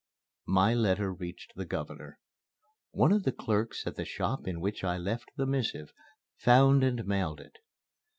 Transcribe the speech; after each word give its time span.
My 0.47 0.73
letter 0.73 1.13
reached 1.13 1.53
the 1.55 1.63
Governor. 1.65 2.17
One 2.89 3.11
of 3.11 3.21
the 3.21 3.31
clerks 3.31 3.85
at 3.85 3.97
the 3.97 4.03
shop 4.03 4.47
in 4.47 4.59
which 4.59 4.83
I 4.83 4.97
left 4.97 5.29
the 5.37 5.45
missive 5.45 5.93
found 6.39 6.83
and 6.83 7.05
mailed 7.05 7.39
it. 7.39 7.59